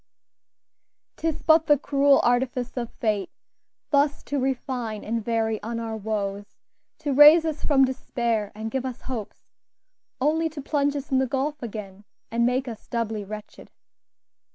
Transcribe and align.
"'Tis 1.17 1.43
but 1.43 1.67
the 1.67 1.77
cruel 1.77 2.19
artifice 2.23 2.75
of 2.75 2.89
fate, 2.93 3.29
Thus 3.91 4.23
to 4.23 4.39
refine 4.39 5.03
and 5.03 5.23
vary 5.23 5.61
on 5.61 5.79
our 5.79 5.95
woes, 5.95 6.57
To 7.01 7.13
raise 7.13 7.45
us 7.45 7.63
from 7.63 7.85
despair 7.85 8.51
and 8.55 8.71
give 8.71 8.83
us 8.83 9.01
hopes, 9.01 9.45
Only 10.19 10.49
to 10.49 10.59
plunge 10.63 10.95
us 10.95 11.11
in 11.11 11.19
the 11.19 11.27
gulf 11.27 11.61
again, 11.61 12.03
And 12.31 12.47
make 12.47 12.67
us 12.67 12.87
doubly 12.87 13.23
wretched." 13.23 13.69